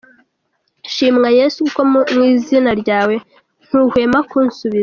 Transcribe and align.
Shimwa 0.93 1.29
Yesu 1.39 1.57
kuko 1.67 1.81
mu 1.91 2.01
izina 2.35 2.71
ryawe, 2.81 3.15
ntuhwema 3.67 4.19
kunsubiza. 4.29 4.79